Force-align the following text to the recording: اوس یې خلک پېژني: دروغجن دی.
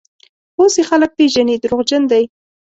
اوس 0.59 0.73
یې 0.79 0.83
خلک 0.89 1.11
پېژني: 1.17 1.55
دروغجن 1.59 2.03
دی. 2.11 2.23